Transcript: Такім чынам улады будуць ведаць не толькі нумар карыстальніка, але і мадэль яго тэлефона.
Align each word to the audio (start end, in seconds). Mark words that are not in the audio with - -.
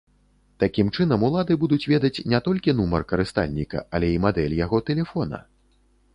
Такім 0.61 0.87
чынам 0.95 1.25
улады 1.27 1.57
будуць 1.63 1.87
ведаць 1.93 2.23
не 2.33 2.39
толькі 2.47 2.75
нумар 2.81 3.07
карыстальніка, 3.13 3.85
але 3.97 4.11
і 4.17 4.19
мадэль 4.27 4.59
яго 4.65 4.83
тэлефона. 4.91 5.37